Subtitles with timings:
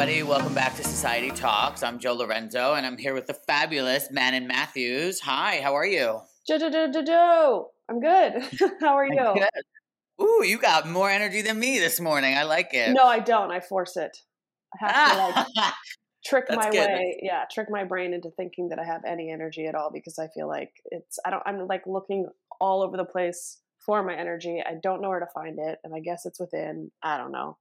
[0.00, 0.22] everybody.
[0.22, 1.82] Welcome back to Society Talks.
[1.82, 5.20] I'm Joe Lorenzo, and I'm here with the fabulous Manon Mathews.
[5.20, 6.22] Hi, how are you?
[6.46, 7.70] Joe, Joe, Joe, Joe, Joe.
[7.86, 8.42] I'm good.
[8.80, 9.34] how are you?
[9.34, 10.24] Good.
[10.24, 12.34] Ooh, you got more energy than me this morning.
[12.34, 12.94] I like it.
[12.94, 13.50] No, I don't.
[13.50, 14.16] I force it.
[14.72, 15.74] I have to like
[16.24, 16.88] trick That's my good.
[16.88, 17.20] way.
[17.22, 20.28] Yeah, trick my brain into thinking that I have any energy at all because I
[20.28, 21.18] feel like it's.
[21.26, 21.42] I don't.
[21.44, 22.26] I'm like looking
[22.58, 24.62] all over the place for my energy.
[24.66, 26.90] I don't know where to find it, and I guess it's within.
[27.02, 27.58] I don't know.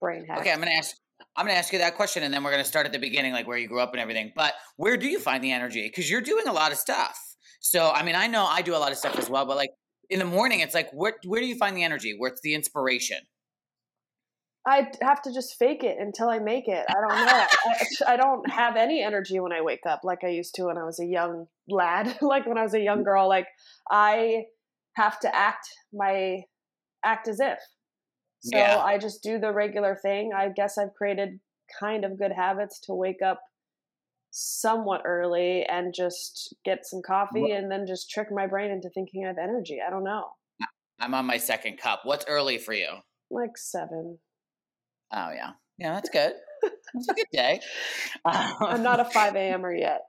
[0.00, 0.38] Brain hack.
[0.38, 0.96] okay, I'm gonna ask.
[1.36, 3.46] I'm gonna ask you that question, and then we're gonna start at the beginning, like
[3.46, 4.32] where you grew up and everything.
[4.34, 5.86] But where do you find the energy?
[5.88, 7.18] Because you're doing a lot of stuff.
[7.60, 9.70] So, I mean, I know I do a lot of stuff as well, but like
[10.10, 12.14] in the morning, it's like, where where do you find the energy?
[12.16, 13.18] Where's the inspiration?
[14.66, 16.86] I have to just fake it until I make it.
[16.88, 17.46] I don't know.
[18.06, 20.78] I, I don't have any energy when I wake up like I used to when
[20.78, 22.16] I was a young lad.
[22.22, 23.46] like when I was a young girl, like
[23.90, 24.44] I
[24.94, 26.42] have to act my
[27.04, 27.58] act as if.
[28.44, 28.78] So Yeah.
[28.78, 30.32] I just do the regular thing.
[30.34, 31.40] I guess I've created
[31.80, 33.40] kind of good habits to wake up
[34.30, 39.24] somewhat early and just get some coffee and then just trick my brain into thinking
[39.24, 39.78] I have energy.
[39.84, 40.32] I don't know.
[41.00, 42.00] I'm on my second cup.
[42.04, 42.88] What's early for you?
[43.30, 44.18] Like seven.
[45.12, 46.32] Oh yeah, yeah, that's good.
[46.94, 47.60] It's a good day.
[48.24, 50.02] I'm not a 5 a.m.er yet.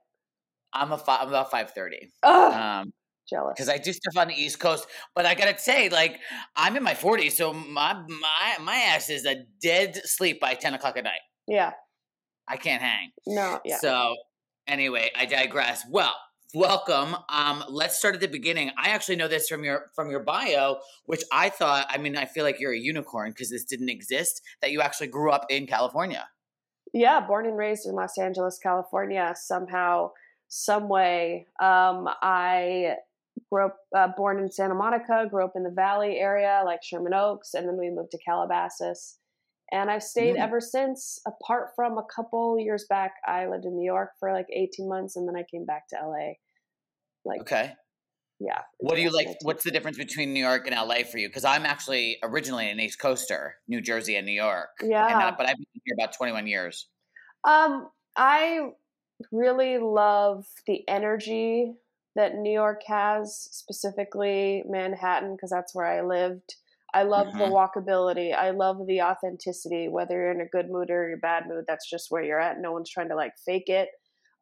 [0.73, 2.09] I'm a five, I'm about five thirty.
[2.21, 2.93] Ugh, Um,
[3.29, 3.53] jealous.
[3.55, 6.19] because I do stuff on the East Coast, but I gotta say, like,
[6.55, 10.73] I'm in my 40s, so my my my ass is a dead sleep by 10
[10.73, 11.21] o'clock at night.
[11.47, 11.71] yeah.
[12.47, 13.09] I can't hang.
[13.25, 13.77] No, yeah.
[13.77, 14.15] So
[14.67, 15.83] anyway, I digress.
[15.89, 16.13] Well,
[16.53, 17.15] welcome.
[17.27, 18.69] Um, let's start at the beginning.
[18.77, 21.87] I actually know this from your from your bio, which I thought.
[21.89, 24.43] I mean, I feel like you're a unicorn because this didn't exist.
[24.61, 26.27] That you actually grew up in California.
[26.93, 29.33] Yeah, born and raised in Los Angeles, California.
[29.35, 30.11] Somehow,
[30.47, 32.97] some way, um, I
[33.51, 35.27] grew up uh, born in Santa Monica.
[35.29, 39.17] Grew up in the Valley area, like Sherman Oaks, and then we moved to Calabasas.
[39.71, 41.19] And I've stayed ever since.
[41.25, 45.15] Apart from a couple years back, I lived in New York for like eighteen months,
[45.15, 46.33] and then I came back to LA.
[47.25, 47.73] Like, Okay.
[48.39, 48.61] yeah.
[48.77, 49.27] What do you like?
[49.41, 51.27] What's the difference between New York and LA for you?
[51.27, 54.69] Because I'm actually originally an East Coaster, New Jersey and New York.
[54.81, 55.27] And, Yeah.
[55.29, 56.87] uh, but I've been here about 21 years.
[57.43, 58.69] Um, I
[59.31, 61.73] really love the energy
[62.15, 66.55] that New York has, specifically Manhattan, because that's where I lived.
[66.93, 67.49] I love the Mhm.
[67.49, 68.33] walkability.
[68.33, 69.89] I love the authenticity.
[69.89, 72.59] Whether you're in a good mood or you're bad mood, that's just where you're at.
[72.59, 73.89] No one's trying to like fake it.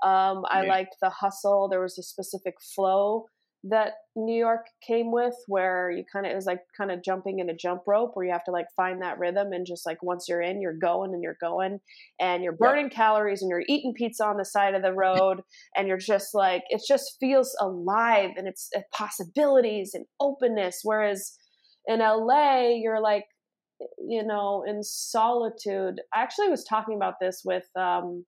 [0.03, 0.67] Um, I Yeah.
[0.67, 1.67] liked the hustle.
[1.69, 3.25] There was a specific flow
[3.65, 7.39] that New York came with where you kind of it was like kind of jumping
[7.39, 10.03] in a jump rope where you have to like find that rhythm and just like
[10.03, 11.79] once you're in you're going and you're going
[12.19, 15.41] and you're burning calories and you're eating pizza on the side of the road
[15.75, 20.81] and you're just like it just feels alive and it's uh, possibilities and openness.
[20.83, 21.37] Whereas
[21.87, 23.25] in LA you're like
[24.05, 26.01] you know in solitude.
[26.13, 28.25] I actually was talking about this with um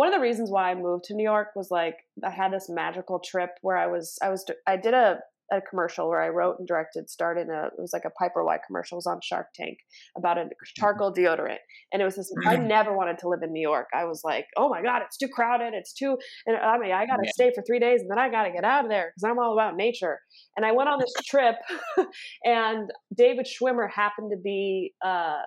[0.00, 2.70] one of the reasons why I moved to New York was like I had this
[2.70, 5.18] magical trip where I was I was I did a
[5.52, 8.42] a commercial where I wrote and directed started in a it was like a Piper
[8.42, 9.76] Wai commercial it was on Shark Tank
[10.16, 11.58] about a charcoal deodorant.
[11.92, 13.88] And it was this I never wanted to live in New York.
[13.94, 17.04] I was like oh my god it's too crowded it's too and I mean I
[17.04, 17.32] got to Yeah.
[17.32, 19.38] stay for 3 days and then I got to get out of there cuz I'm
[19.38, 20.18] all about nature.
[20.56, 21.56] And I went on this trip
[22.46, 25.42] and David Schwimmer happened to be uh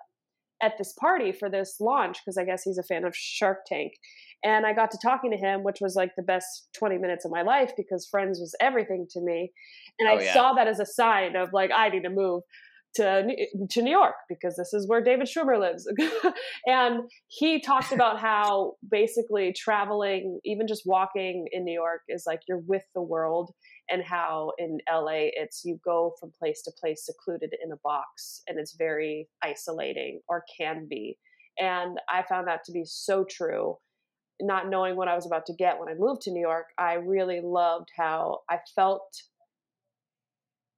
[0.63, 3.91] at this party for this launch because I guess he's a fan of Shark Tank.
[4.46, 7.31] And I got to talking to him, which was like the best 20 minutes of
[7.31, 9.52] my life because Friends was everything to me.
[10.00, 10.34] And Oh, I yeah.
[10.34, 12.44] saw that as a sign of like, I need to move
[12.96, 15.88] to, New- to New York because this is where David Schwimmer lives.
[16.66, 22.41] and he talked about how basically traveling, even just walking in New York, is like
[22.47, 23.52] you're with the world
[23.90, 28.42] and how in LA it's you go from place to place secluded in a box
[28.48, 31.18] and it's very isolating or can be.
[31.60, 33.78] And I found that to be so true.
[34.42, 36.94] Not knowing what I was about to get when I moved to New York, I
[36.94, 39.24] really loved how I felt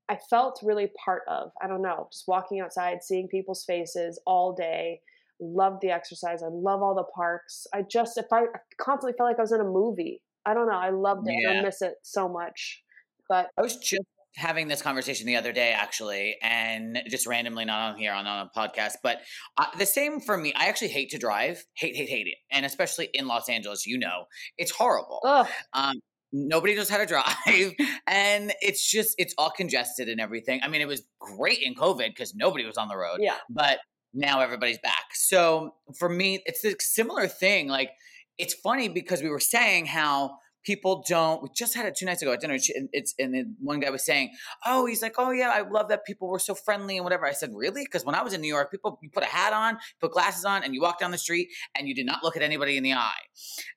[0.07, 1.51] I felt really part of.
[1.61, 5.01] I don't know, just walking outside, seeing people's faces all day.
[5.39, 6.43] Loved the exercise.
[6.43, 7.65] I love all the parks.
[7.73, 10.21] I just if I, I constantly felt like I was in a movie.
[10.45, 10.77] I don't know.
[10.77, 11.35] I loved it.
[11.41, 11.59] Yeah.
[11.59, 12.83] I miss it so much.
[13.29, 14.03] But I was just
[14.35, 18.47] having this conversation the other day, actually, and just randomly, not on here, on, on
[18.47, 18.93] a podcast.
[19.01, 19.19] But
[19.57, 20.53] uh, the same for me.
[20.55, 23.97] I actually hate to drive, hate, hate, hate it, and especially in Los Angeles, you
[23.97, 24.25] know,
[24.57, 25.21] it's horrible.
[25.25, 25.95] ugh, Um,
[26.31, 27.05] nobody knows how to
[27.47, 27.73] drive,
[28.07, 30.59] and it's just it's all congested and everything.
[30.63, 33.37] I mean, it was great in COVID because nobody was on the road, yeah.
[33.49, 33.79] but
[34.13, 35.05] now everybody's back.
[35.13, 37.67] So for me, it's a similar thing.
[37.67, 37.91] Like
[38.37, 41.41] it's funny because we were saying how people don't.
[41.41, 42.57] We just had it two nights ago at dinner.
[42.91, 44.31] It's and one guy was saying,
[44.65, 47.31] "Oh, he's like, oh yeah, I love that people were so friendly and whatever." I
[47.31, 49.77] said, "Really?" Because when I was in New York, people you put a hat on,
[50.01, 52.41] put glasses on, and you walk down the street and you did not look at
[52.43, 53.11] anybody in the eye.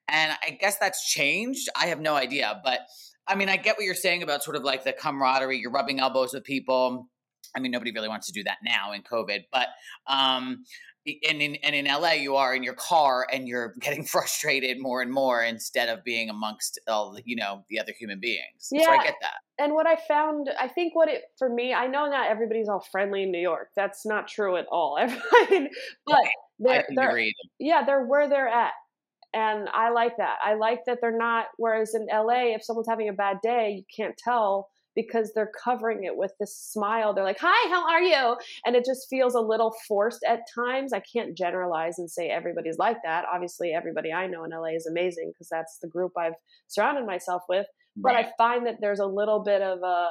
[0.09, 1.69] And I guess that's changed.
[1.77, 2.81] I have no idea, but
[3.27, 5.59] I mean, I get what you're saying about sort of like the camaraderie.
[5.59, 7.09] You're rubbing elbows with people.
[7.55, 9.69] I mean, nobody really wants to do that now in COVID, but
[10.07, 10.65] um,
[11.29, 15.03] and in and in LA you are in your car and you're getting frustrated more
[15.03, 18.69] and more instead of being amongst all the, you know the other human beings.
[18.71, 19.35] Yeah, so I get that.
[19.61, 22.85] And what I found, I think what it for me, I know not everybody's all
[22.93, 23.71] friendly in New York.
[23.75, 24.97] That's not true at all.
[25.01, 25.69] I mean,
[26.07, 26.19] but
[26.59, 27.25] they're, they're
[27.59, 28.73] yeah, they're where they're at.
[29.35, 30.37] And I like that.
[30.43, 31.47] I like that they're not.
[31.59, 36.03] Whereas in LA, if someone's having a bad day, you can't tell because they're covering
[36.03, 37.15] it with this smile.
[37.15, 38.37] They're like, "Hi, how are you?"
[38.67, 40.93] And it just feels a little forced at times.
[40.93, 43.25] I can't generalize and say everybody's like that.
[43.33, 46.35] Obviously, everybody I know in LA is amazing because that's the group I've
[46.67, 47.67] surrounded myself with.
[47.97, 50.11] But I find that there's a little bit of a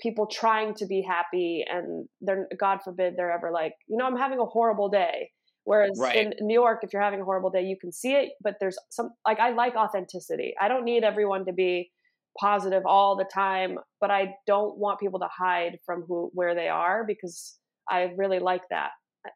[0.00, 4.16] people trying to be happy and they're god forbid they're ever like you know i'm
[4.16, 5.30] having a horrible day
[5.64, 6.14] whereas right.
[6.14, 8.78] in new york if you're having a horrible day you can see it but there's
[8.90, 11.90] some like i like authenticity i don't need everyone to be
[12.38, 16.68] positive all the time, but I don't want people to hide from who where they
[16.68, 17.58] are because
[17.88, 18.90] I really like that.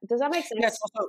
[0.09, 0.61] Does that make sense?
[0.61, 1.09] Yeah, it's also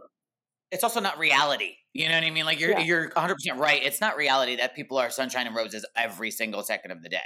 [0.71, 1.75] it's also not reality.
[1.93, 2.45] You know what I mean?
[2.45, 2.79] Like you're yeah.
[2.79, 3.81] you're 100 percent right.
[3.83, 7.19] It's not reality that people are sunshine and roses every single second of the day.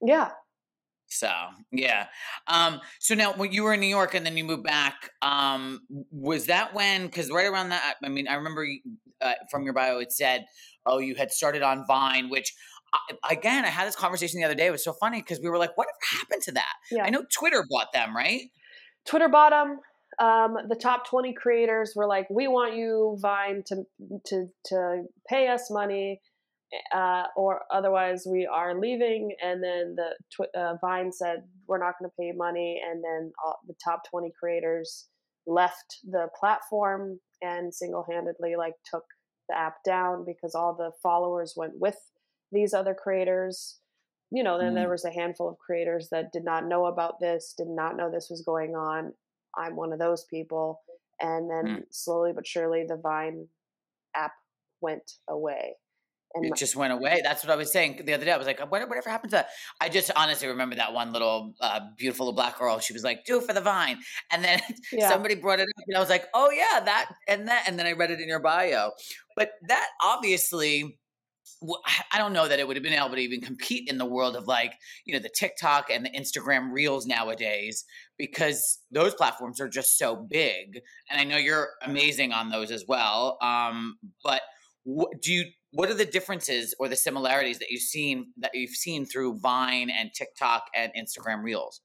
[0.00, 0.30] Yeah.
[1.08, 1.30] So
[1.70, 2.06] yeah.
[2.46, 5.80] Um, so now when you were in New York and then you moved back, um,
[6.10, 7.06] was that when?
[7.06, 8.66] Because right around that, I mean, I remember
[9.20, 10.46] uh, from your bio it said,
[10.86, 12.54] "Oh, you had started on Vine," which
[12.92, 14.66] I, again, I had this conversation the other day.
[14.66, 16.74] It was so funny because we were like, whatever happened to that?
[16.90, 17.04] Yeah.
[17.04, 18.42] I know Twitter bought them, right?
[19.06, 19.80] Twitter bought them.
[20.18, 23.84] Um, the top 20 creators were like, we want you, Vine, to,
[24.26, 26.20] to, to pay us money.
[26.94, 29.34] Uh, or otherwise we are leaving.
[29.42, 33.32] And then the tw- uh, Vine said we're not going to pay money, and then
[33.44, 35.08] all, the top twenty creators
[35.46, 39.04] left the platform and single-handedly like took
[39.48, 41.98] the app down because all the followers went with
[42.52, 43.78] these other creators
[44.30, 44.76] you know then mm.
[44.76, 48.10] there was a handful of creators that did not know about this did not know
[48.10, 49.12] this was going on
[49.56, 50.80] i'm one of those people
[51.20, 51.82] and then mm.
[51.90, 53.46] slowly but surely the vine
[54.14, 54.32] app
[54.80, 55.74] went away
[56.34, 57.20] and it just went away.
[57.22, 58.32] That's what I was saying the other day.
[58.32, 59.48] I was like, whatever happened to that?
[59.80, 62.78] I just honestly remember that one little uh, beautiful black girl.
[62.78, 63.98] She was like, do it for the vine.
[64.30, 64.60] And then
[64.92, 65.08] yeah.
[65.08, 67.64] somebody brought it up and I was like, oh yeah, that and that.
[67.66, 68.92] And then I read it in your bio.
[69.36, 70.98] But that obviously
[72.12, 74.36] I don't know that it would have been able to even compete in the world
[74.36, 77.84] of like, you know, the TikTok and the Instagram reels nowadays
[78.18, 80.80] because those platforms are just so big.
[81.10, 83.38] And I know you're amazing on those as well.
[83.42, 84.42] Um, but
[84.84, 88.70] what, do you, what are the differences or the similarities that you've seen that you've
[88.70, 91.80] seen through Vine and TikTok and Instagram reels?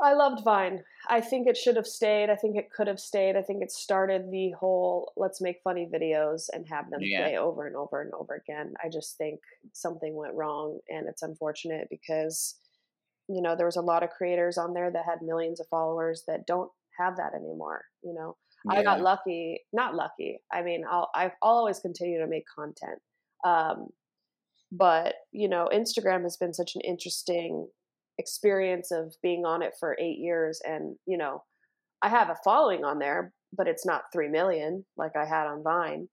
[0.00, 0.84] I loved Vine.
[1.08, 2.30] I think it should have stayed.
[2.30, 3.34] I think it could have stayed.
[3.34, 7.22] I think it started the whole let's make funny videos and have them yeah.
[7.22, 8.74] play over and over and over again.
[8.82, 9.40] I just think
[9.72, 12.54] something went wrong and it's unfortunate because
[13.28, 16.24] you know, there was a lot of creators on there that had millions of followers
[16.26, 18.36] that don't have that anymore, you know.
[18.64, 18.80] Yeah.
[18.80, 20.40] I got lucky, not lucky.
[20.52, 22.98] I mean, I'll I'll always continue to make content.
[23.44, 23.88] Um,
[24.72, 27.68] but you know, Instagram has been such an interesting
[28.18, 31.42] experience of being on it for eight years and you know
[32.02, 35.62] i have a following on there but it's not three million like i had on
[35.62, 36.08] vine.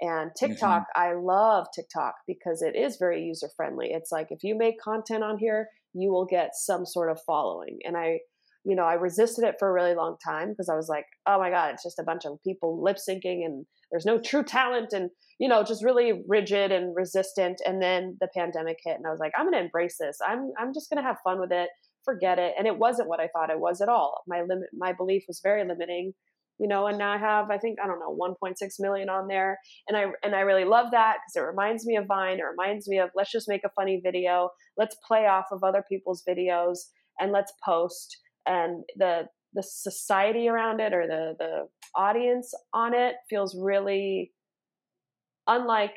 [0.00, 1.00] And tiktok mm-hmm.
[1.00, 5.22] i love tiktok because it is very user friendly it's like if you make content
[5.22, 7.78] on here you will get some sort of following.
[7.84, 8.18] And i
[8.64, 11.38] you know i resisted it for a really long time because i was like oh
[11.38, 14.92] my god it's just a bunch of people lip syncing and there's no true talent
[14.92, 17.60] and you know just really rigid and resistant.
[17.64, 20.18] And then the pandemic hit and i was like i'm going to embrace this.
[20.26, 21.68] I'm i'm just going to have fun with it.
[22.04, 22.54] Forget it.
[22.58, 24.22] And it wasn't what i thought it was at all.
[24.26, 26.12] My limit my belief was very limiting
[26.58, 29.58] you know and now i have i think i don't know 1.6 million on there.
[29.88, 32.38] And i and i really love that because it reminds me of vine.
[32.38, 34.50] It reminds me of let's just make a funny video.
[34.76, 36.78] Let's play off of other people's videos
[37.18, 38.18] and let's post.
[38.46, 44.32] And the the society around it or the the audience on it feels really
[45.46, 45.96] unlike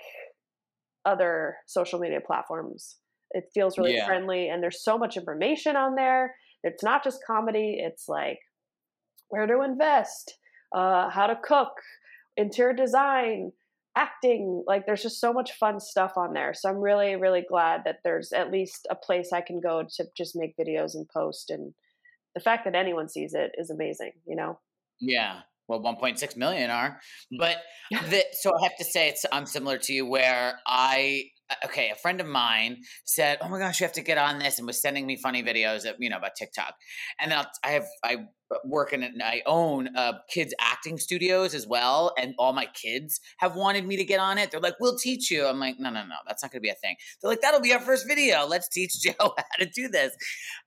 [1.05, 2.97] other social media platforms.
[3.31, 4.05] It feels really yeah.
[4.05, 6.35] friendly and there's so much information on there.
[6.63, 8.39] It's not just comedy, it's like
[9.29, 10.37] where to invest,
[10.73, 11.73] uh, how to cook,
[12.37, 13.51] interior design,
[13.97, 14.63] acting.
[14.67, 16.53] Like there's just so much fun stuff on there.
[16.53, 20.05] So I'm really, really glad that there's at least a place I can go to
[20.15, 21.49] just make videos and post.
[21.49, 21.73] And
[22.35, 24.59] the fact that anyone sees it is amazing, you know?
[24.99, 25.41] Yeah.
[25.67, 26.99] Well 1.6 million are.
[27.33, 27.39] Mm.
[27.39, 27.57] But
[27.91, 31.23] the, so i have to say it's i'm similar to you where i
[31.65, 34.57] okay, a friend of mine said, "Oh my gosh, you have to get on this,"
[34.57, 36.75] and was sending me funny videos of you know about TikTok.
[37.19, 38.25] And then I'll, I have I
[38.65, 43.55] work in I own uh, kids acting studios as well, and all my kids have
[43.55, 44.51] wanted me to get on it.
[44.51, 46.69] They're like, "We'll teach you." I'm like, "No, no, no, that's not going to be
[46.69, 48.45] a thing." They're like, "That'll be our first video.
[48.45, 50.15] Let's teach Joe how to do this."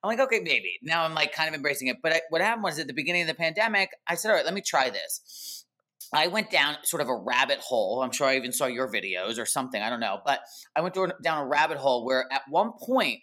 [0.03, 1.97] I'm like, "Okay, maybe." Now I'm like kind of embracing it.
[2.03, 4.45] But I, what happened was at the beginning of the pandemic, I said, "All right,
[4.45, 5.66] let me try this."
[6.13, 8.03] I went down sort of a rabbit hole.
[8.03, 9.81] I'm sure I even saw your videos or something.
[9.81, 10.21] I don't know.
[10.25, 10.41] But
[10.75, 13.21] I went down a rabbit hole where at one point,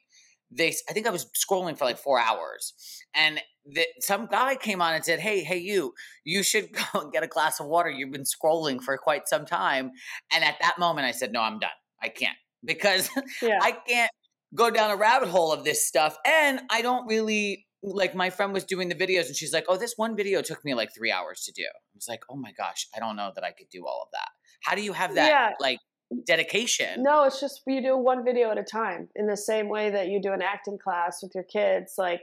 [0.52, 2.74] they, I think I was scrolling for like four hours.
[3.16, 7.12] And the, some guy came on and said, Hey, hey, you, you should go and
[7.12, 7.90] get a glass of water.
[7.90, 9.92] You've been scrolling for quite some time.
[10.34, 11.72] And at that moment, I said, No, I'm done.
[12.02, 13.10] I can't because
[13.42, 13.60] yeah.
[13.62, 14.12] I can't
[14.54, 16.18] go down a rabbit hole of this stuff.
[16.25, 19.78] And I don't really like my friend was doing the videos and she's like, Oh,
[19.78, 21.63] this one video took me like three hours to do.
[21.63, 24.10] I was like, Oh my gosh, I don't know that I could do all of
[24.13, 24.30] that.
[24.63, 25.52] How do you have that yeah.
[25.60, 25.80] like
[26.25, 27.04] dedication?
[27.04, 30.08] No, it's just you do one video at a time in the same way that
[30.08, 31.96] you do an acting class with your kids.
[31.98, 32.22] Like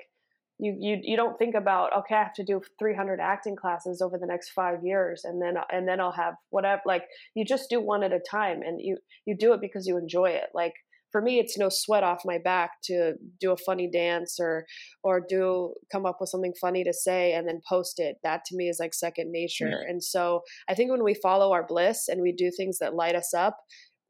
[0.59, 4.19] you, you, you don't think about, okay, I have to do 300 acting classes over
[4.19, 5.25] the next five years.
[5.25, 8.63] And then, and then I'll have whatever, like you just do one at a time
[8.63, 10.51] and you, you do it because you enjoy it.
[10.55, 10.75] Like,
[11.13, 14.67] for me it's no sweat off my back to do a funny dance or
[15.03, 18.17] or do come up with something funny to say and then post it.
[18.23, 19.85] That to me is like second nature.
[19.89, 23.15] And so i think when we follow our bliss and we do things that light
[23.15, 23.59] us up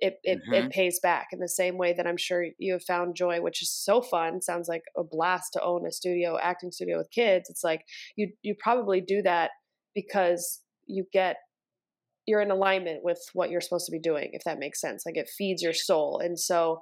[0.00, 0.54] it it, mm-hmm.
[0.54, 3.62] it pays back in the same way that i'm sure you have found joy which
[3.62, 4.40] is so fun.
[4.40, 7.48] Sounds like a blast to own a studio acting studio with kids.
[7.50, 7.84] It's like
[8.16, 9.50] you you probably do that
[9.94, 11.36] because you get
[12.26, 15.04] you're in alignment with what you're supposed to be doing if that makes sense.
[15.04, 16.20] Like it feeds your soul.
[16.22, 16.80] And so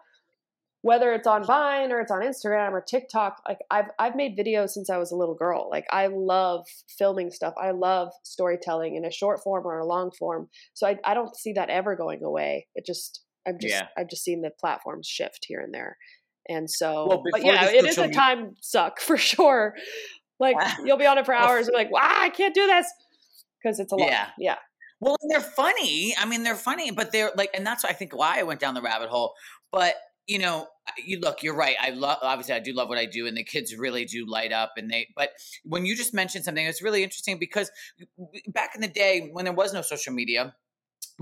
[0.89, 4.71] whether it's on Vine or it's on Instagram or TikTok, like I've I've made videos
[4.71, 5.69] since I was a little girl.
[5.71, 6.65] Like I love
[6.99, 7.53] filming stuff.
[7.63, 10.49] I love storytelling in a short form or a long form.
[10.73, 12.69] So I I don't see that ever going away.
[12.75, 13.89] It just I'm just yeah.
[13.99, 15.99] I've just seen the platforms shift here and there.
[16.49, 19.75] And so well, but yeah, it is a time suck for sure.
[20.41, 22.91] Like you'll be on it for hours and like, wow, I can't do this
[23.63, 24.09] because it's a lot.
[24.09, 24.29] Yeah.
[24.39, 24.57] Yeah.
[25.01, 26.15] Well, they're funny.
[26.19, 28.73] I mean, they're funny, but they're like, and that's I think why I went down
[28.73, 29.35] the rabbit hole.
[29.71, 29.95] But
[30.29, 30.69] you know,
[31.05, 31.77] you look, you're right.
[31.81, 34.53] I love obviously I do love what I do and the kids really do light
[34.53, 35.31] up and they but
[35.65, 37.71] when you just mentioned something it's really interesting because
[38.49, 40.55] back in the day when there was no social media,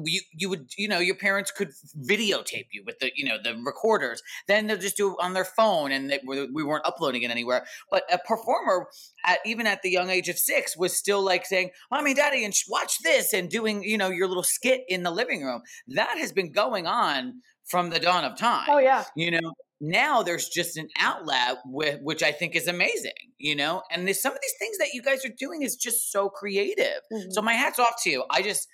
[0.05, 1.71] you you would you know your parents could
[2.07, 5.45] videotape you with the you know the recorders then they'll just do it on their
[5.45, 8.89] phone and they, we weren't uploading it anywhere but a performer
[9.25, 12.55] at even at the young age of six was still like saying mommy daddy and
[12.69, 16.33] watch this and doing you know your little skit in the living room that has
[16.33, 18.67] been going on from the dawn of time.
[18.69, 19.05] Oh yeah.
[19.17, 23.83] You know, now there's just an outlet with, which I think is amazing, you know,
[23.91, 27.03] and there's some of these things that you guys are doing is just so creative.
[27.13, 27.31] Mm-hmm.
[27.31, 28.25] So my hat's off to you.
[28.31, 28.69] I just,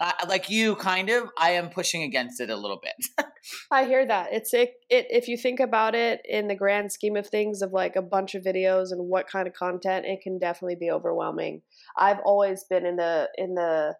[0.00, 3.26] uh, like you kind of, I am pushing against it a little bit.
[3.70, 4.32] I hear that.
[4.32, 7.72] It's it, it, if you think about it in the grand scheme of things of
[7.72, 11.62] like a bunch of videos and what kind of content, it can definitely be overwhelming.
[11.96, 13.96] I've always been in the, in the,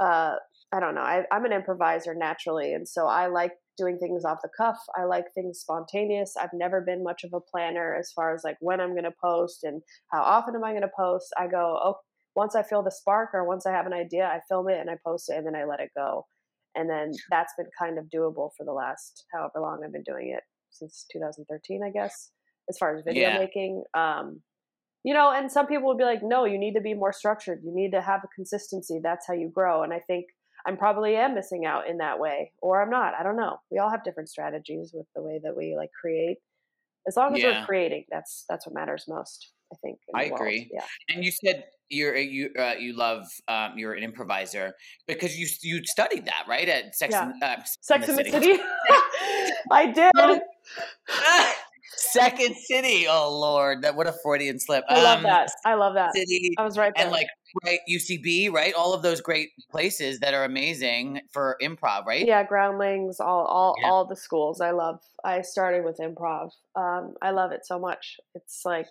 [0.00, 0.34] uh,
[0.72, 1.00] I don't know.
[1.00, 2.74] I, I'm an improviser naturally.
[2.74, 4.76] And so I like doing things off the cuff.
[4.96, 6.34] I like things spontaneous.
[6.40, 9.14] I've never been much of a planner as far as like when I'm going to
[9.22, 9.80] post and
[10.12, 11.32] how often am I going to post.
[11.38, 11.94] I go, oh,
[12.36, 14.90] once I feel the spark or once I have an idea, I film it and
[14.90, 16.26] I post it and then I let it go.
[16.74, 20.32] And then that's been kind of doable for the last however long I've been doing
[20.36, 22.30] it since 2013, I guess,
[22.68, 23.38] as far as video yeah.
[23.38, 23.82] making.
[23.94, 24.42] Um,
[25.02, 27.62] you know, and some people would be like, no, you need to be more structured.
[27.64, 29.00] You need to have a consistency.
[29.02, 29.82] That's how you grow.
[29.82, 30.26] And I think
[30.66, 33.14] I'm probably am missing out in that way, or I'm not.
[33.18, 33.58] I don't know.
[33.70, 36.38] We all have different strategies with the way that we like create.
[37.06, 37.60] As long as yeah.
[37.60, 39.52] we're creating, that's that's what matters most.
[39.72, 39.98] I think.
[40.14, 40.68] I agree.
[40.72, 40.84] Yeah.
[41.08, 44.72] And you said you're you uh, you love um, you're an improviser
[45.06, 47.30] because you you studied that right at Sex yeah.
[47.30, 48.30] and, uh, Sex in the City.
[48.30, 48.62] City.
[49.70, 50.40] I did.
[51.96, 53.06] Second City.
[53.08, 54.84] Oh Lord, that what a Freudian slip.
[54.88, 55.50] I love um, that.
[55.64, 56.14] I love that.
[56.14, 56.54] City.
[56.58, 57.04] I was right there.
[57.04, 57.26] And like
[57.64, 58.74] right UCB, right?
[58.74, 62.26] All of those great places that are amazing for improv, right?
[62.26, 63.88] Yeah, Groundlings, all all yeah.
[63.88, 64.60] all the schools.
[64.60, 65.00] I love.
[65.24, 66.50] I started with improv.
[66.76, 68.16] Um, I love it so much.
[68.34, 68.88] It's like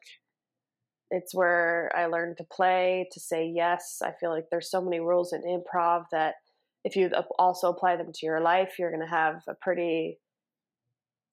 [1.12, 4.02] it's where I learned to play, to say yes.
[4.04, 6.36] I feel like there's so many rules in improv that
[6.84, 10.20] if you also apply them to your life, you're going to have a pretty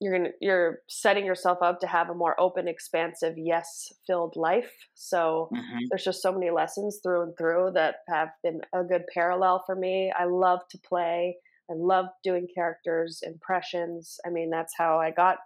[0.00, 4.72] you're gonna you're setting yourself up to have a more open expansive yes filled life.
[4.94, 5.78] So mm-hmm.
[5.90, 9.74] there's just so many lessons through and through that have been a good parallel for
[9.74, 10.12] me.
[10.18, 11.36] I love to play.
[11.70, 14.18] I love doing characters impressions.
[14.26, 15.38] I mean that's how i got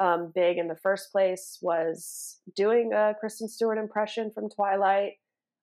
[0.00, 5.12] um, big in the first place was doing a kristen stewart impression from twilight.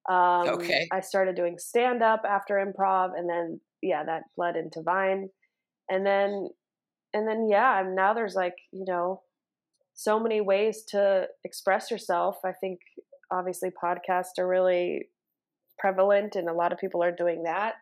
[0.09, 0.87] Um, okay.
[0.91, 5.29] I started doing stand up after improv and then yeah that bled into vine.
[5.89, 6.49] And then
[7.13, 9.21] and then yeah, now there's like you know
[9.93, 12.37] so many ways to express yourself.
[12.45, 12.79] I think
[13.31, 15.07] obviously podcasts are really
[15.79, 17.75] prevalent, and a lot of people are doing that.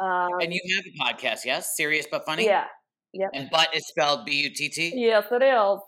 [0.00, 1.76] Um, and you have a podcast, yes?
[1.76, 2.44] Serious but funny?
[2.44, 2.66] Yeah.
[3.14, 3.30] Yep.
[3.34, 4.92] And butt is spelled B U T T?
[4.94, 5.80] Yes, it is.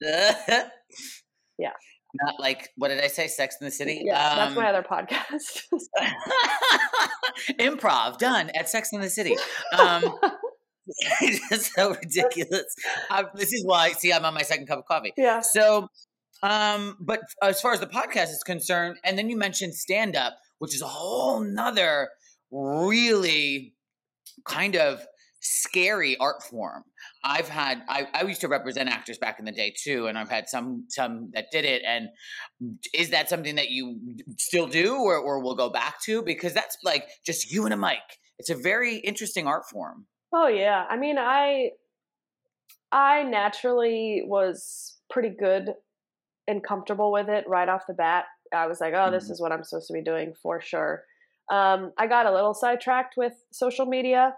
[1.58, 1.72] yeah.
[2.14, 3.28] Not like, what did I say?
[3.28, 4.02] Sex in the City?
[4.04, 5.62] Yeah, um, that's my um, other podcast.
[7.60, 9.36] improv done at Sex in the City.
[9.78, 10.02] Um,
[11.50, 12.74] it's so ridiculous.
[13.10, 15.12] I, this is why, see, I'm on my second cup of coffee.
[15.16, 15.40] Yeah.
[15.40, 15.88] So,
[16.42, 20.36] um, but as far as the podcast is concerned, and then you mentioned stand up,
[20.58, 22.08] which is a whole nother
[22.50, 23.74] really
[24.44, 25.04] kind of
[25.40, 26.84] scary art form.
[27.24, 30.28] I've had I, I used to represent actors back in the day too, and I've
[30.28, 31.82] had some some that did it.
[31.86, 32.08] And
[32.94, 33.98] is that something that you
[34.38, 36.22] still do or, or will go back to?
[36.22, 37.98] Because that's like just you and a mic.
[38.38, 40.06] It's a very interesting art form.
[40.32, 40.84] Oh yeah.
[40.88, 41.70] I mean I
[42.92, 45.74] I naturally was pretty good
[46.48, 48.24] and comfortable with it right off the bat.
[48.52, 49.32] I was like, oh, this mm-hmm.
[49.32, 51.04] is what I'm supposed to be doing for sure.
[51.50, 54.34] Um, I got a little sidetracked with social media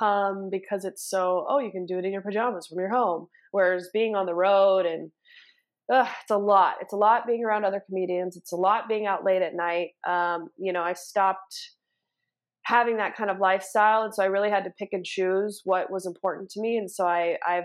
[0.00, 3.28] um, because it's so, oh, you can do it in your pajamas from your home.
[3.50, 5.10] Whereas being on the road and
[5.92, 6.76] uh, it's a lot.
[6.80, 8.36] It's a lot being around other comedians.
[8.36, 9.90] It's a lot being out late at night.
[10.06, 11.70] Um, you know, I stopped
[12.64, 15.90] having that kind of lifestyle, and so I really had to pick and choose what
[15.90, 16.76] was important to me.
[16.76, 17.64] And so I, I've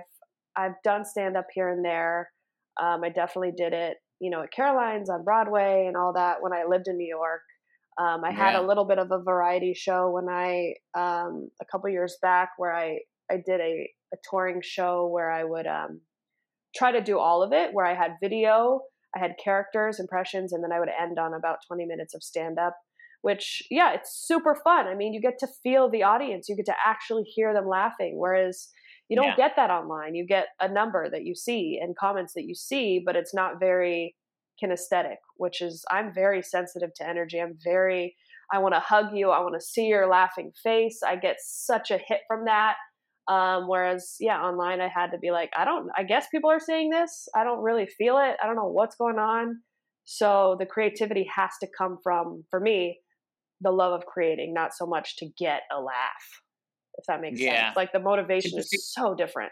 [0.56, 2.30] I've done stand up here and there.
[2.82, 6.54] Um, I definitely did it, you know, at Caroline's on Broadway and all that when
[6.54, 7.42] I lived in New York.
[8.00, 11.90] Um, I had a little bit of a variety show when I um, a couple
[11.90, 13.00] years back where I
[13.32, 16.02] I did a, a touring show where I would um,
[16.76, 18.82] try to do all of it where I had video,
[19.16, 22.58] I had characters, impressions, and then I would end on about 20 minutes of stand
[22.58, 22.76] up.
[23.22, 24.88] Which yeah, it's super fun.
[24.88, 28.16] I mean, you get to feel the audience, you get to actually hear them laughing.
[28.18, 28.70] Whereas
[29.10, 29.36] you don't yeah.
[29.36, 30.16] get that online.
[30.16, 33.60] You get a number that you see and comments that you see, but it's not
[33.60, 34.16] very
[34.64, 37.40] kinesthetic, which is I'm very sensitive to energy.
[37.40, 38.16] I'm very
[38.52, 39.30] I want to hug you.
[39.30, 41.02] I want to see your laughing face.
[41.06, 42.76] I get such a hit from that.
[43.28, 45.90] Um, whereas, yeah, online I had to be like, I don't.
[45.96, 47.28] I guess people are saying this.
[47.36, 48.38] I don't really feel it.
[48.42, 49.60] I don't know what's going on.
[50.06, 52.98] So the creativity has to come from, for me,
[53.62, 56.42] the love of creating, not so much to get a laugh.
[56.98, 57.68] If that makes yeah.
[57.68, 57.78] sense.
[57.78, 59.52] Like the motivation is so different.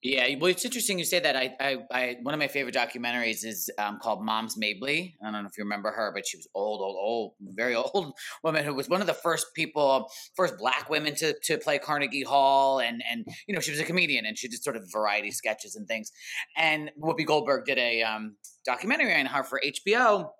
[0.00, 1.34] Yeah, well, it's interesting you say that.
[1.34, 5.16] I, I, I one of my favorite documentaries is um, called Moms Mabley.
[5.20, 8.12] I don't know if you remember her, but she was old, old, old, very old
[8.44, 12.22] woman who was one of the first people, first black women to to play Carnegie
[12.22, 15.32] Hall, and and you know she was a comedian and she did sort of variety
[15.32, 16.12] sketches and things.
[16.56, 20.30] And Whoopi Goldberg did a um, documentary on her for HBO,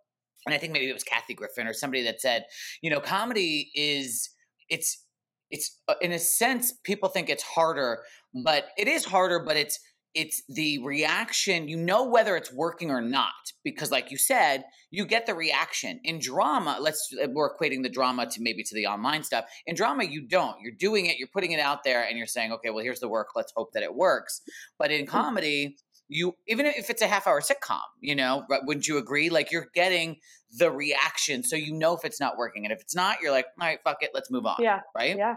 [0.46, 2.46] and I think maybe it was Kathy Griffin or somebody that said,
[2.82, 4.30] you know, comedy is
[4.68, 5.04] it's
[5.50, 8.00] it's uh, in a sense people think it's harder
[8.44, 9.80] but it is harder but it's
[10.14, 13.32] it's the reaction you know whether it's working or not
[13.64, 16.00] because like you said you get the reaction.
[16.04, 19.44] In drama let's uh, we're equating the drama to maybe to the online stuff.
[19.66, 20.56] In drama you don't.
[20.60, 23.08] You're doing it you're putting it out there and you're saying okay well here's the
[23.08, 23.28] work.
[23.34, 24.40] Let's hope that it works.
[24.78, 25.10] But in hmm.
[25.10, 25.76] comedy
[26.08, 29.30] you even if it's a half hour sitcom you know wouldn't you agree?
[29.30, 30.16] Like you're getting
[30.56, 33.46] the reaction so you know if it's not working and if it's not you're like
[33.60, 34.80] all right fuck it let's move on yeah.
[34.96, 35.16] right?
[35.16, 35.36] Yeah.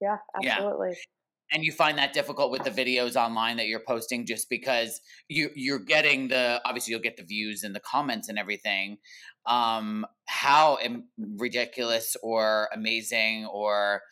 [0.00, 0.88] Yeah absolutely.
[0.90, 1.56] Yeah.
[1.56, 5.50] and you find that difficult with the videos online that you're posting just because you
[5.54, 8.98] you're getting the obviously you'll get the views and the comments and everything.
[9.46, 10.78] Um how
[11.16, 14.02] ridiculous or amazing or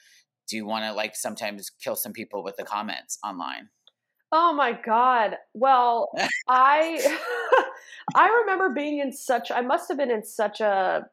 [0.49, 3.69] do you want to like sometimes kill some people with the comments online
[4.33, 5.37] Oh my god.
[5.55, 6.11] Well,
[6.49, 7.17] I
[8.15, 11.07] I remember being in such I must have been in such a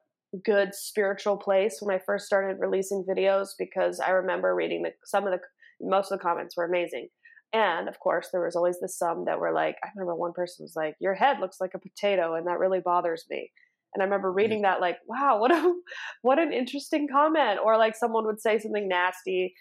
[0.43, 5.25] good spiritual place when I first started releasing videos because I remember reading the some
[5.25, 5.39] of the
[5.79, 7.09] most of the comments were amazing.
[7.53, 10.63] And of course, there was always the some that were like, I remember one person
[10.63, 13.51] was like, "Your head looks like a potato," and that really bothers me.
[13.93, 14.37] And I remember mm-hmm.
[14.37, 15.73] reading that like, "Wow, what a
[16.21, 19.55] what an interesting comment!" Or like someone would say something nasty,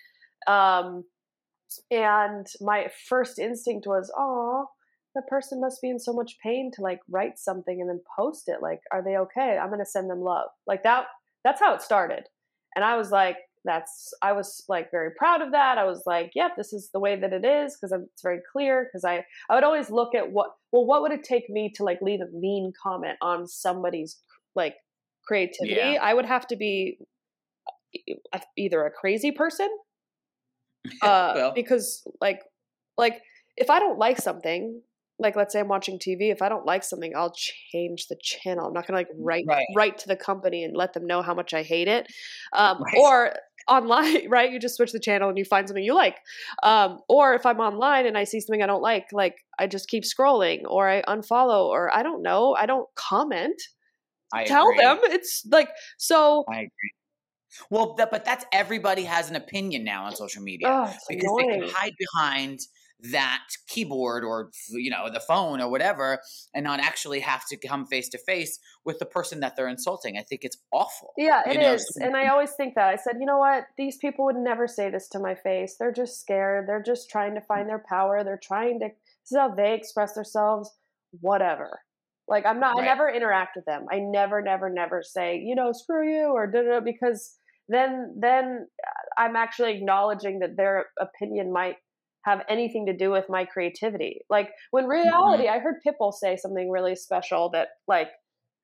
[0.48, 1.04] um,
[1.90, 4.66] and my first instinct was, oh,
[5.14, 8.48] the person must be in so much pain to like write something and then post
[8.48, 8.60] it.
[8.60, 9.58] Like, are they okay?
[9.58, 10.48] I'm going to send them love.
[10.66, 11.06] Like that,
[11.42, 12.24] that's how it started.
[12.74, 15.78] And I was like, that's, I was like very proud of that.
[15.78, 18.84] I was like, yep, this is the way that it is because it's very clear.
[18.84, 21.82] Because I, I would always look at what, well, what would it take me to
[21.82, 24.20] like leave a mean comment on somebody's
[24.54, 24.76] like
[25.26, 25.74] creativity?
[25.74, 25.98] Yeah.
[26.02, 26.98] I would have to be
[28.58, 29.68] either a crazy person
[31.02, 31.52] uh, well.
[31.54, 32.42] because like
[32.96, 33.20] like
[33.56, 34.82] if I don't like something,
[35.18, 37.34] like let's say I'm watching TV, if I don't like something, I'll
[37.72, 38.66] change the channel.
[38.66, 39.66] I'm not gonna like write Right.
[39.74, 42.06] write to the company and let them know how much I hate it.
[42.52, 42.98] Um, Right.
[42.98, 43.34] Or
[43.68, 44.50] online, right?
[44.50, 46.18] You just switch the channel and you find something you like.
[46.62, 49.88] Um, or if I'm online and I see something I don't like, like I just
[49.88, 53.60] keep scrolling or I unfollow or I don't know, I don't comment.
[54.32, 54.84] I Tell agree.
[54.84, 55.68] them it's like
[55.98, 56.44] so.
[56.48, 56.92] I agree.
[57.70, 61.58] Well, that, but that's everybody has an opinion now on social media Oh, because they
[61.58, 62.60] can hide behind
[63.12, 66.18] that keyboard or you know the phone or whatever
[66.54, 70.16] and not actually have to come face to face with the person that they're insulting.
[70.16, 71.12] I think it's awful.
[71.18, 71.98] Yeah, it know, is.
[72.00, 72.88] And I always think that.
[72.88, 73.66] I said, you know what?
[73.76, 75.76] These people would never say this to my face.
[75.78, 76.66] They're just scared.
[76.66, 78.24] They're just trying to find their power.
[78.24, 80.70] They're trying to, this is how they express themselves.
[81.20, 81.80] Whatever.
[82.28, 82.84] Like, I'm not, Right.
[82.84, 83.86] I never interact with them.
[83.90, 87.36] I never, never, never say, you know, screw you or da da da, because
[87.68, 91.76] then, then uh, I'm actually acknowledging that their opinion might
[92.24, 94.20] have anything to do with my creativity.
[94.28, 98.08] Like, when reality, I heard Pitbull say something really special that, like,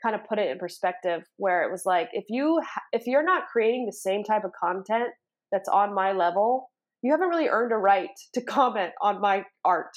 [0.03, 2.61] kind of put it in perspective where it was like if you
[2.93, 5.11] if you're not creating the same type of content
[5.53, 6.71] that's on my level
[7.03, 9.93] you haven't really earned a right to comment on my art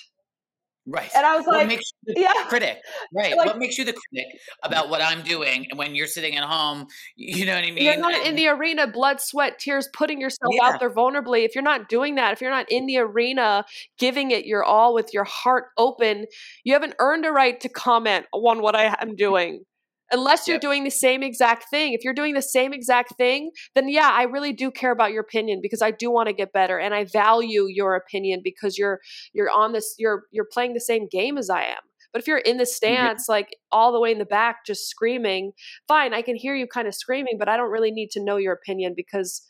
[0.88, 1.10] Right.
[1.15, 2.78] and i was what like makes you the yeah critic?
[3.13, 3.36] Right.
[3.36, 6.43] Like- what makes you the critic about what I'm doing and when you're sitting at
[6.43, 6.88] home?
[7.17, 7.84] You know what I mean?
[7.84, 10.65] you're not in the arena blood sweat tears putting yourself Yeah.
[10.67, 13.65] out there vulnerably if you're not doing that if you're not in the arena
[13.98, 16.26] giving it your all with your heart open
[16.63, 19.63] you haven't earned a right to comment on what i am doing
[20.12, 20.62] unless you're Yep.
[20.62, 21.94] doing the same exact thing.
[21.94, 25.22] If you're doing the same exact thing then yeah i really do care about your
[25.22, 29.00] opinion because i do want to get better and i value your opinion because you're
[29.34, 31.78] you're on this you're you're playing the same game as i am.
[32.13, 35.52] But if you're in the stance like all the way in the back just screaming
[35.88, 38.38] fine i can hear you kind of screaming but i don't really need to know
[38.38, 39.41] your opinion because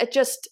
[0.00, 0.48] it just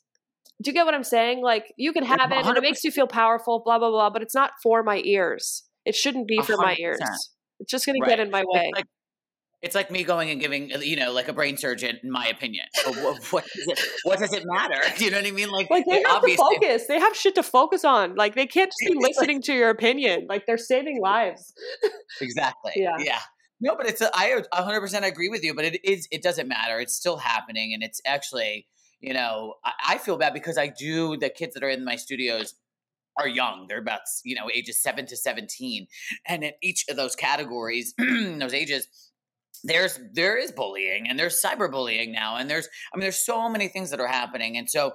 [0.62, 1.42] do you get what i'm saying?
[1.42, 4.22] Like you can have it and it makes you feel powerful blah blah blah but
[4.22, 5.64] it's not for my ears.
[5.84, 7.00] It shouldn't be for my ears.
[7.60, 8.68] It's just going to get in my way.
[8.68, 8.86] It's like,
[9.62, 12.26] it's like me going and giving, uh, you know, like a brain surgeon, In my
[12.26, 12.64] opinion.
[12.86, 14.80] What, what, does it, what does it matter?
[14.96, 15.50] Do you know what I mean?
[15.50, 18.70] Like, like they have to focus they have shit to focus on like they can't
[18.70, 21.52] just be like- listening to your opinion like they're saving lives
[22.20, 22.72] Exactly.
[22.76, 22.96] Yeah.
[22.98, 23.20] Yeah.
[23.60, 26.80] No, but it's a, I 100% agree with you, but it is it doesn't matter.
[26.80, 28.66] It's still happening and it's actually,
[29.00, 31.96] you know, I, I feel bad because I do the kids that are in my
[31.96, 32.54] studios
[33.18, 33.66] are young.
[33.68, 35.86] They're about, you know, ages 7 to 17.
[36.26, 38.88] And in each of those categories, those ages
[39.64, 43.68] there's there is bullying and there's cyberbullying now and there's I mean there's so many
[43.68, 44.92] things that are happening and so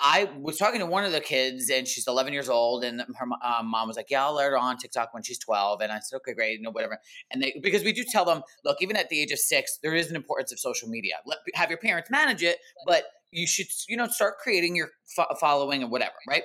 [0.00, 3.26] I was talking to one of the kids, and she's 11 years old, and her
[3.44, 6.00] um, mom was like, "Yeah, I'll let her on TikTok when she's 12." And I
[6.00, 6.98] said, "Okay, great, no, whatever."
[7.30, 9.94] And they because we do tell them, look, even at the age of six, there
[9.94, 11.14] is an importance of social media.
[11.26, 15.34] Let have your parents manage it, but you should, you know, start creating your fo-
[15.40, 16.44] following and whatever, right?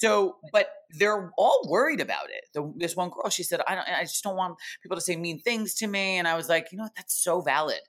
[0.00, 0.68] So, but
[0.98, 2.44] they're all worried about it.
[2.54, 5.16] The, this one girl, she said, "I don't, I just don't want people to say
[5.16, 7.80] mean things to me," and I was like, you know what, that's so valid.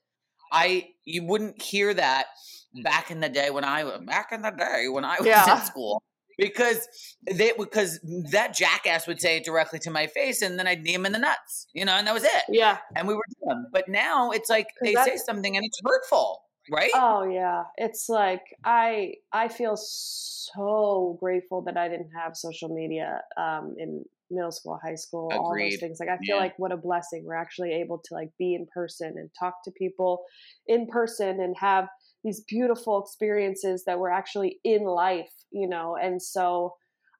[0.52, 2.28] I you wouldn't hear that
[2.78, 2.84] mm.
[2.84, 5.60] back in the day when I was back in the day when I was Yeah.
[5.60, 6.04] in school
[6.38, 6.88] because
[7.30, 8.00] they because
[8.32, 11.14] that jackass would say it directly to my face and then I'd knee him in
[11.14, 12.44] the nuts, you know, and that was it.
[12.50, 13.66] yeah And we were done.
[13.72, 16.94] But now it's like they say something and it's hurtful, right?
[16.94, 23.22] Oh yeah, it's like I I feel so grateful that I didn't have social media
[23.38, 25.98] um, in middle school, high school, all those things.
[26.00, 26.38] Like I feel Yeah.
[26.38, 27.26] like what a blessing.
[27.26, 30.24] We're actually able to like be in person and talk to people
[30.68, 31.90] in person and have
[32.24, 35.96] these beautiful experiences that we're actually in life, you know.
[36.02, 36.76] And so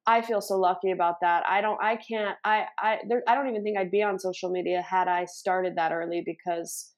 [0.08, 1.44] I feel so lucky about that.
[1.50, 4.52] I don't I can't I I there, I don't even think I'd be on social
[4.52, 6.95] media had I started that early because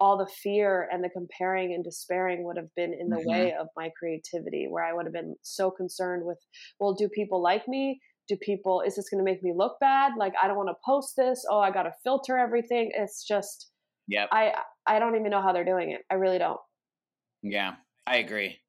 [0.00, 3.28] all the fear and the comparing and despairing would have been in the Mhm.
[3.28, 6.38] way of my creativity where i would have been so concerned with
[6.80, 8.00] well do people like me?
[8.28, 10.12] Do people is this going to make me look bad?
[10.16, 11.44] Like i don't want to post this.
[11.50, 12.90] Oh i got to filter everything.
[12.94, 13.70] It's just
[14.06, 14.54] yeah i
[14.86, 16.02] i don't even know how they're doing it.
[16.10, 16.60] I really don't.
[17.42, 18.60] Yeah, I agree.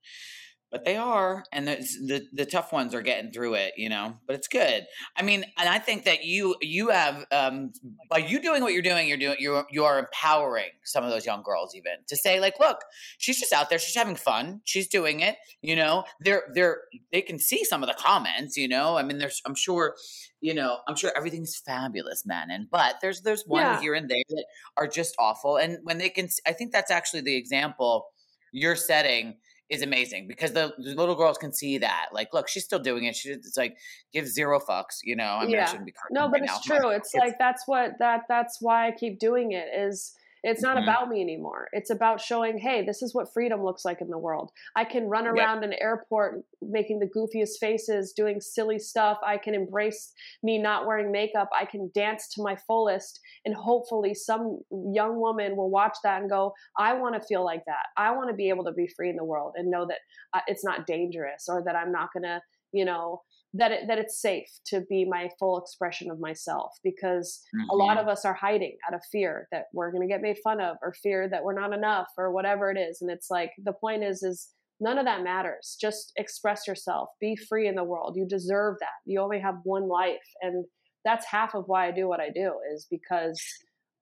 [0.71, 1.75] But they are, and the,
[2.07, 4.17] the the tough ones are getting through it, you know.
[4.25, 4.85] But it's good.
[5.17, 7.73] I mean, and I think that you you have um,
[8.09, 11.25] by you doing what you're doing, you're doing you you are empowering some of those
[11.25, 12.77] young girls even to say like, look,
[13.17, 16.05] she's just out there, she's having fun, she's doing it, you know.
[16.21, 18.95] They're they're they can see some of the comments, you know.
[18.95, 19.97] I mean, there's I'm sure,
[20.39, 23.79] you know, I'm sure everything's fabulous, man, and but there's there's one Yeah.
[23.81, 24.45] here and there that
[24.77, 28.07] are just awful, and when they can, I think that's actually the example
[28.53, 29.37] you're setting
[29.71, 32.07] is amazing because the, the little girls can see that.
[32.13, 33.15] Like, look, she's still doing it.
[33.15, 33.77] She it's like
[34.13, 34.99] give zero fucks.
[35.03, 35.65] You know, I mean, I Yeah.
[35.65, 35.93] shouldn't be.
[36.11, 39.17] no but right it's now, true it's like that's what that that's why i keep
[39.17, 40.89] doing it is It's not mm-hmm.
[40.89, 41.67] about me anymore.
[41.71, 44.51] It's about showing, hey, this is what freedom looks like in the world.
[44.75, 45.71] I can run around yep.
[45.71, 49.17] an airport making the goofiest faces, doing silly stuff.
[49.25, 51.49] I can embrace me not wearing makeup.
[51.57, 53.19] I can dance to my fullest.
[53.45, 57.65] And hopefully, some young woman will watch that and go, I want to feel like
[57.65, 57.85] that.
[57.97, 59.99] I want to be able to be free in the world and know that
[60.33, 63.21] uh, it's not dangerous or that I'm not going to, you know,
[63.53, 67.69] that it, that it's safe to be my full expression of myself because mm-hmm.
[67.69, 68.07] a lot mm-hmm.
[68.07, 70.77] of us are hiding out of fear that we're going to get made fun of
[70.81, 72.99] or fear that we're not enough or whatever it is.
[73.01, 75.77] And it's like the point is is none of that matters.
[75.79, 77.09] Just express yourself.
[77.19, 78.15] Be free in the world.
[78.15, 78.87] You deserve that.
[79.05, 80.17] You only have one life.
[80.41, 80.65] And
[81.03, 83.41] that's half of why I do what I do is because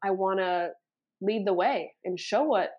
[0.04, 0.70] I want to
[1.22, 2.70] lead the way and show what